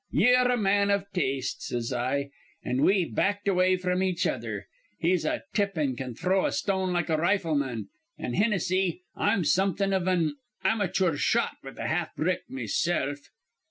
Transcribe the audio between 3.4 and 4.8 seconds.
away fr'm each other.